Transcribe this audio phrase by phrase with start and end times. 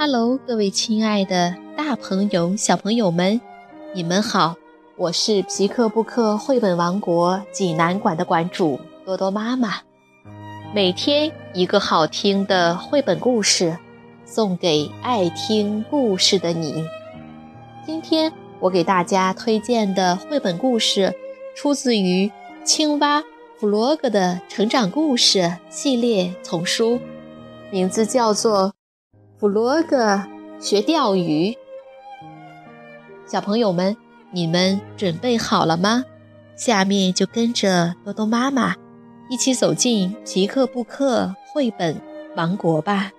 [0.00, 3.40] Hello，各位亲爱的大朋友、小朋友们，
[3.92, 4.54] 你们好！
[4.96, 9.80] 我是皮克布克绘本王国济南馆的馆主多多妈妈。
[10.72, 13.76] 每天一个好听的绘本故事，
[14.24, 16.84] 送给爱听故事的你。
[17.84, 21.12] 今天我给大家推荐的绘本故事，
[21.56, 22.30] 出自于
[22.62, 23.20] 青蛙
[23.58, 27.00] 弗洛格的成长故事系列丛书，
[27.72, 28.72] 名字叫做。
[29.38, 30.20] 弗洛格
[30.58, 31.56] 学钓鱼，
[33.24, 33.96] 小朋友们，
[34.32, 36.02] 你们准备好了吗？
[36.56, 38.74] 下面就跟着多多妈妈
[39.30, 42.00] 一起走进皮克布克绘本
[42.34, 43.12] 王国吧。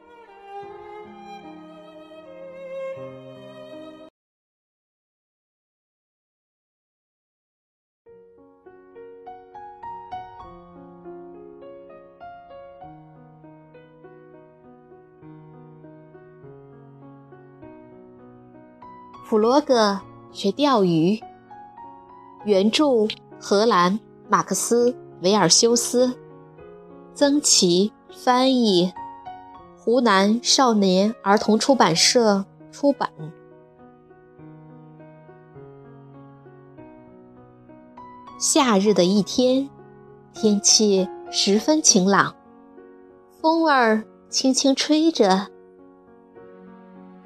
[19.29, 21.19] 普罗格学钓鱼，
[22.45, 22.85] 原著
[23.39, 26.11] 荷兰马克思维尔修斯，
[27.13, 28.91] 曾琦翻译，
[29.77, 33.07] 湖南少年儿童出版社出版。
[38.39, 39.69] 夏日的一天，
[40.33, 42.35] 天气十分晴朗，
[43.39, 45.45] 风儿轻轻吹着。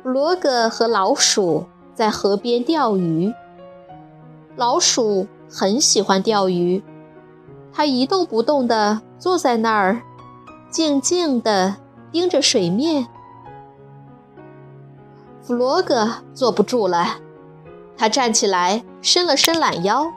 [0.03, 1.65] 罗格和老鼠。
[1.93, 3.31] 在河边钓鱼，
[4.55, 6.83] 老鼠很喜欢钓鱼。
[7.71, 10.01] 它一动不动地坐在那儿，
[10.71, 11.75] 静静地
[12.11, 13.07] 盯着水面。
[15.41, 17.17] 弗洛格坐不住了，
[17.95, 20.11] 他站起来，伸了伸懒腰。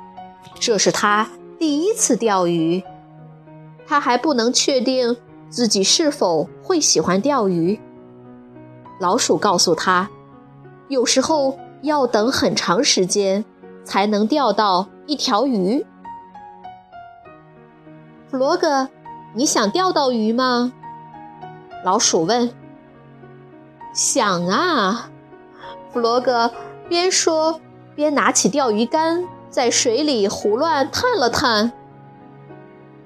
[0.59, 2.83] 这是他第一次钓鱼，
[3.87, 5.15] 他还不能确定
[5.51, 7.79] 自己是否会喜欢钓鱼。
[8.99, 10.09] 老鼠告诉他，
[10.89, 11.59] 有时候。
[11.87, 13.45] 要等很长时间
[13.85, 15.87] 才能钓到一条鱼。
[18.29, 18.89] 弗洛格，
[19.35, 20.73] 你想钓到鱼吗？
[21.85, 22.51] 老鼠问。
[23.95, 25.09] 想啊，
[25.93, 26.51] 弗洛格
[26.89, 27.61] 边说
[27.95, 31.73] 边拿起钓鱼竿，在水里胡乱探了探。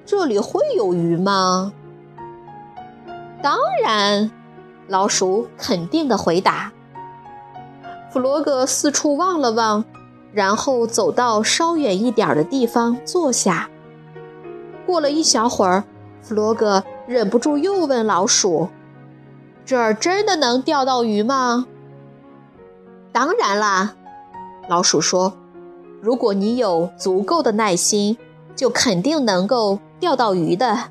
[0.03, 1.71] 这里会有鱼吗？
[3.43, 4.31] 当然，
[4.87, 6.71] 老鼠肯定的回答。
[8.11, 9.85] 弗洛格四处望了望，
[10.33, 13.69] 然后走到稍远一点的地方坐下。
[14.85, 15.85] 过了一小会儿，
[16.21, 18.67] 弗洛格忍不住又问老鼠
[19.65, 21.67] ：“这儿真的能钓到鱼吗
[23.13, 23.95] ？”“当然啦。”
[24.67, 25.33] 老鼠说
[26.03, 28.17] ，“如果你有足够的耐心，
[28.57, 30.89] 就肯定能够钓到鱼的。”“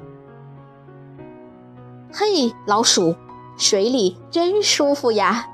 [2.10, 3.14] 嘿，老鼠，
[3.58, 5.46] 水里真舒服呀！”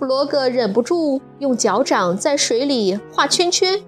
[0.00, 3.82] 弗洛格忍不住用脚掌在水里画圈圈，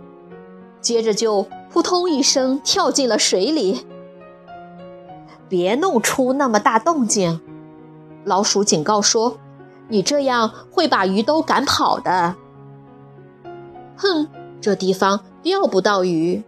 [0.78, 3.86] 接着就扑通一声跳进了水里。
[5.48, 7.40] 别弄出那么大动静，
[8.26, 9.38] 老鼠警告说
[9.88, 12.36] ：“你这样会把鱼都赶跑的。”
[13.96, 14.28] 哼，
[14.60, 16.42] 这地方钓不到鱼。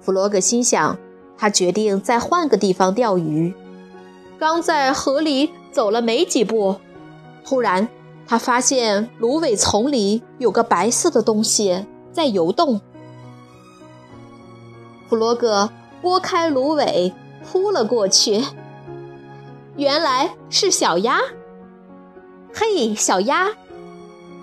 [0.00, 0.96] 弗洛格心想，
[1.36, 3.52] 他决定再换个地方钓鱼。
[4.38, 6.76] 刚在河里走了没几步，
[7.44, 7.88] 突然。
[8.28, 12.78] 他发现芦苇丛里有个白色的东西在游动。
[15.08, 15.70] 弗洛格
[16.02, 18.44] 拨开芦苇扑了过去，
[19.76, 21.20] 原来是小鸭。
[22.52, 23.48] 嘿，小鸭！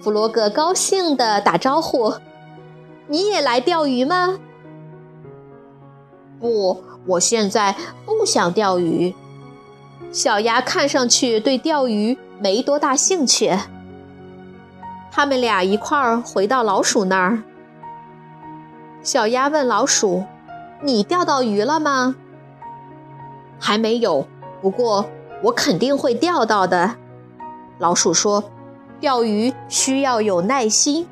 [0.01, 2.15] 弗洛格高兴地打招呼
[3.07, 4.39] ：“你也来钓鱼吗
[6.41, 7.75] ？”“不，我现在
[8.05, 9.13] 不想钓鱼。”
[10.11, 13.55] 小鸭看上去对钓鱼没多大兴趣。
[15.15, 17.41] 他们俩一块儿回到老鼠那儿。
[19.01, 20.25] 小鸭问老鼠
[20.83, 22.17] ：“你钓到鱼了吗
[23.57, 24.27] ？”“还没有，
[24.61, 25.05] 不过
[25.41, 26.97] 我肯定会钓到的。”
[27.79, 28.43] 老鼠说
[28.99, 31.07] ：“钓鱼需要有耐心。”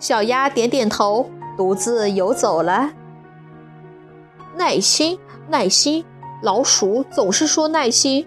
[0.00, 2.90] 小鸭点点头，独自游走了。
[4.56, 5.16] 耐心，
[5.48, 6.04] 耐心，
[6.42, 8.26] 老鼠总是说耐心，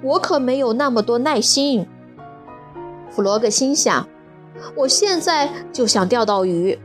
[0.00, 1.88] 我可没有那么多耐心。
[3.14, 4.08] 弗洛格心想
[4.76, 6.76] ：“我现在就想钓到鱼。”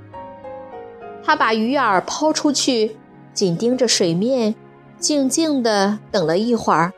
[1.26, 2.98] 他把鱼饵抛出去，
[3.34, 4.54] 紧盯着水面，
[5.00, 6.94] 静静地等了一会儿，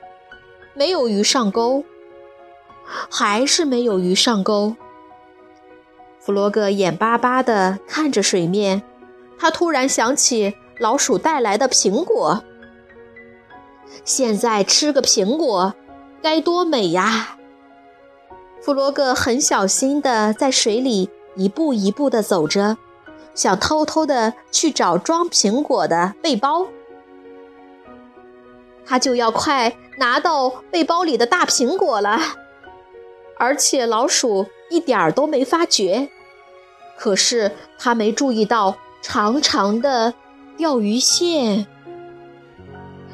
[0.74, 1.86] 没有鱼上钩，
[3.10, 4.76] 还是没有鱼上钩。
[6.20, 8.84] 弗洛格眼巴巴地看着水面，
[9.40, 12.44] 他突然想起老鼠带来的苹果。
[14.04, 15.74] 现在吃个苹果，
[16.22, 17.38] 该多美呀！
[18.62, 22.78] 弗罗格很小心地在水里一步一步地走着，
[23.34, 26.68] 想偷偷地去找装苹果的背包。
[28.86, 32.20] 他就要快拿到背包里的大苹果了，
[33.38, 36.10] 而且老鼠一点儿都没发觉。
[36.98, 40.14] 可是他没注意到长长的
[40.56, 41.66] 钓鱼线，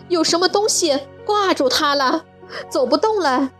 [0.09, 2.25] 有什么东西挂住他了，
[2.67, 3.51] 走不动了。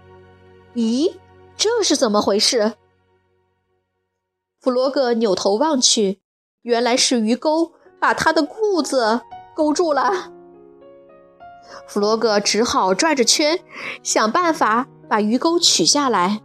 [0.76, 1.14] 咦？
[1.58, 2.74] 这是怎么回事？
[4.60, 6.22] 弗罗格扭头望去，
[6.62, 9.22] 原来是鱼钩把他的裤子
[9.56, 10.32] 勾住了。
[11.88, 13.60] 弗罗格只好转着圈，
[14.04, 16.42] 想办法把鱼钩取下来。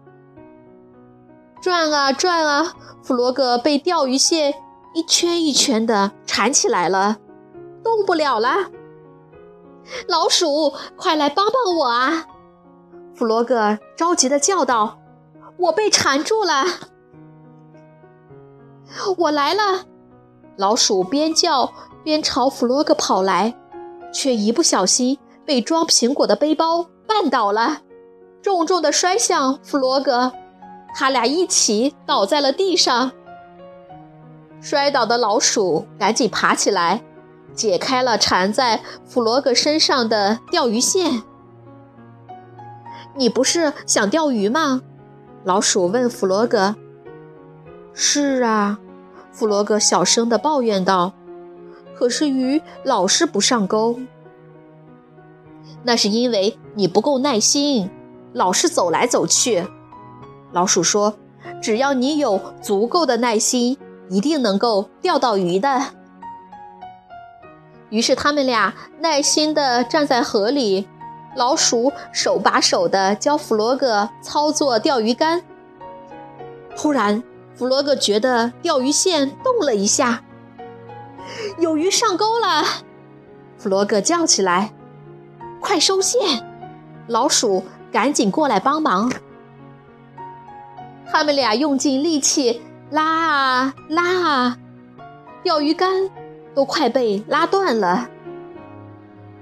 [1.61, 4.55] 转啊转啊，弗罗格被钓鱼线
[4.95, 7.19] 一圈一圈的缠起来了，
[7.85, 8.71] 动不了了。
[10.09, 12.27] 老鼠，快来帮帮我啊！
[13.15, 14.99] 弗罗格着急的叫道。
[15.63, 16.65] 我被缠住了，
[19.17, 19.85] 我来了！
[20.57, 21.73] 老鼠边叫
[22.03, 23.55] 边朝弗洛格跑来，
[24.13, 27.83] 却一不小心被装苹果的背包绊倒了，
[28.43, 30.33] 重重的摔向弗洛格，
[30.97, 33.13] 他俩一起倒在了地上。
[34.61, 37.05] 摔倒的老鼠赶紧爬起来，
[37.55, 41.23] 解开了缠在弗洛格身上的钓鱼线。
[43.15, 44.83] 你不是想钓鱼吗？
[45.45, 46.77] 老鼠问弗罗格
[47.93, 48.79] ：“是啊。”
[49.33, 51.15] 弗罗格小声地抱怨道
[51.97, 53.99] ，“可是鱼老是不上钩。
[55.83, 57.91] 那是因为你不够耐心，
[58.33, 59.67] 老是走来走去。”
[60.53, 61.15] 老鼠说
[61.63, 63.79] ：“只要你有足够的耐心，
[64.11, 65.87] 一定能够钓到鱼的。”
[67.89, 70.87] 于是他们俩耐心地站在河里。
[71.35, 75.43] 老鼠手把手地教弗罗格操作钓鱼竿。
[76.77, 77.23] 突然，
[77.55, 80.23] 弗罗格觉得钓鱼线动了一下，
[81.59, 82.65] 有鱼上钩了。
[83.59, 84.73] 弗洛格叫起来
[85.61, 86.21] ：“快收线！”
[87.09, 89.13] 老鼠赶紧过来帮忙。
[91.11, 94.59] 他们俩用尽力气拉啊拉啊，
[95.43, 96.11] 钓鱼竿
[96.55, 98.09] 都快被拉断了。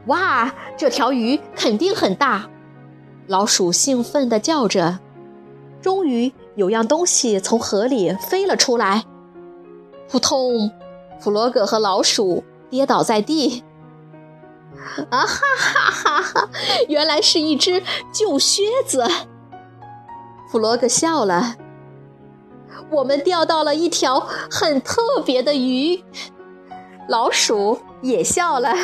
[0.06, 2.48] 哇，这条鱼肯定很大！
[3.26, 4.98] 老鼠兴奋地叫着。
[5.80, 9.04] 终于有样东西从河里飞了出来，
[10.10, 10.70] 扑通！
[11.18, 13.62] 弗洛格和老鼠跌倒在地。
[15.10, 15.26] 啊哈
[15.56, 16.50] 哈哈哈！
[16.88, 17.82] 原来是一只
[18.12, 19.06] 旧靴子。
[20.50, 21.56] 弗洛格笑了。
[22.90, 24.18] 我们钓到了一条
[24.50, 26.02] 很特别的鱼。
[27.08, 28.74] 老鼠也笑了。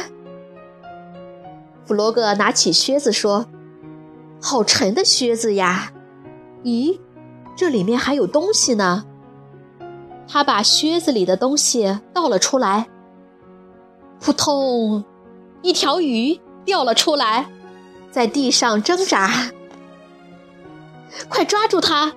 [1.86, 3.46] 弗罗格拿起靴子说
[4.42, 5.92] ：“好沉的靴子呀！
[6.64, 6.98] 咦，
[7.54, 9.04] 这里面还有东西呢。”
[10.28, 12.88] 他把靴子里的东西倒了出来。
[14.18, 15.04] 扑通，
[15.62, 17.46] 一条鱼掉了出来，
[18.10, 19.52] 在地上挣扎。
[21.28, 22.12] 快抓住它！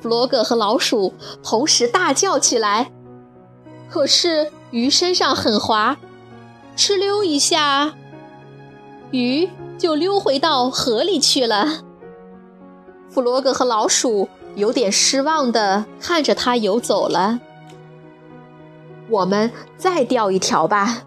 [0.00, 1.12] 弗罗格和老鼠
[1.42, 2.90] 同时大叫起来。
[3.90, 5.98] 可是鱼身上很滑，
[6.74, 7.94] 哧溜一下。
[9.10, 9.48] 鱼
[9.78, 11.84] 就溜回到河里去了。
[13.08, 17.40] 弗洛格和老鼠有点失望地看着它游走了。
[19.08, 21.04] 我们再钓一条吧，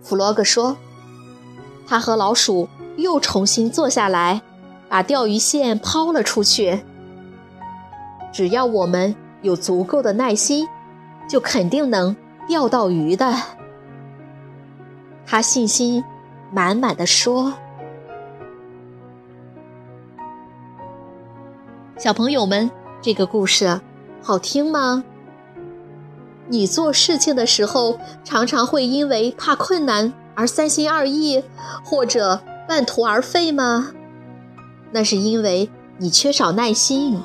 [0.00, 0.76] 弗洛格说。
[1.86, 4.40] 他和老鼠又重新坐下来，
[4.88, 6.82] 把钓鱼线抛了出去。
[8.32, 10.66] 只要我们有足够的耐心，
[11.28, 12.16] 就肯定能
[12.48, 13.34] 钓到鱼的。
[15.26, 16.02] 他信心。
[16.54, 17.54] 满满的说
[21.96, 23.80] ：“小朋友们，这个故事
[24.22, 25.02] 好听吗？
[26.48, 31.42] 你做事情的时候，常常会因为怕困难而三心二意，
[31.82, 33.90] 或者半途而废吗？
[34.90, 37.18] 那是因为你缺少耐心。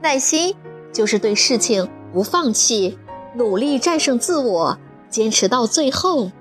[0.00, 0.52] 耐心
[0.92, 2.98] 就是对事情不放弃，
[3.36, 4.76] 努力战胜自我，
[5.08, 6.32] 坚持到最后。”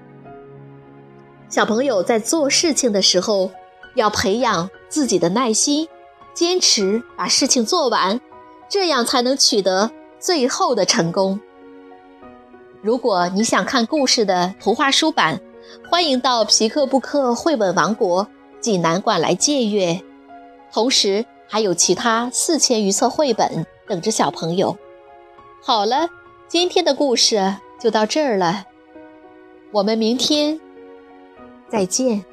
[1.52, 3.52] 小朋友在做事情的时候，
[3.96, 5.86] 要培养自己的耐心，
[6.34, 8.22] 坚持把事情做完，
[8.70, 11.42] 这样才能取得最后的成功。
[12.82, 15.42] 如果你想看故事的图画书版，
[15.90, 18.26] 欢迎到皮克布克绘本王国
[18.62, 20.02] 济南馆来借阅，
[20.72, 24.78] 同时还有其他四千余册绘本等着小朋友。
[25.62, 26.08] 好了，
[26.48, 28.68] 今天的故事就到这儿了，
[29.74, 30.58] 我们明天。
[31.72, 32.31] 再见。